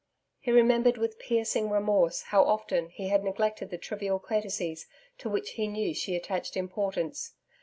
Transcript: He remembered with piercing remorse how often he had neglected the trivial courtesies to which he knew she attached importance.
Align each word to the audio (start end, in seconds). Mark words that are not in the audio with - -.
He 0.39 0.49
remembered 0.49 0.97
with 0.97 1.19
piercing 1.19 1.69
remorse 1.69 2.23
how 2.29 2.41
often 2.43 2.89
he 2.89 3.09
had 3.09 3.23
neglected 3.23 3.69
the 3.69 3.77
trivial 3.77 4.17
courtesies 4.19 4.87
to 5.19 5.29
which 5.29 5.51
he 5.51 5.67
knew 5.67 5.93
she 5.93 6.15
attached 6.15 6.57
importance. 6.57 7.33